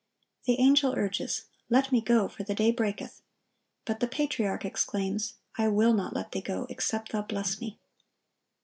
[0.45, 3.21] The Angel urges, "Let Me go; for the day breaketh;"
[3.85, 7.77] but the patriarch exclaims, "I will not let Thee go, except Thou bless me."